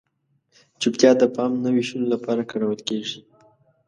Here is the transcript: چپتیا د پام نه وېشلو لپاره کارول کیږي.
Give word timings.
چپتیا 0.81 1.11
د 1.21 1.23
پام 1.35 1.51
نه 1.63 1.69
وېشلو 1.75 2.07
لپاره 2.13 2.47
کارول 2.51 2.79
کیږي. 2.87 3.19